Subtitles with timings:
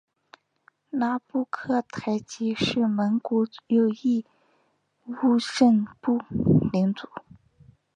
[0.89, 4.25] 拉布克台吉是蒙古右翼
[5.05, 6.19] 兀慎部
[6.73, 7.07] 领主。